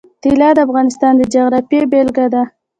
طلا 0.23 0.49
د 0.55 0.59
افغانستان 0.67 1.13
د 1.17 1.21
جغرافیې 1.33 1.81
بېلګه 1.91 2.25
ده. 2.33 2.43